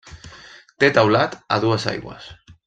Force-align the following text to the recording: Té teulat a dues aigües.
Té 0.83 0.89
teulat 0.95 1.37
a 1.57 1.61
dues 1.67 1.87
aigües. 1.93 2.33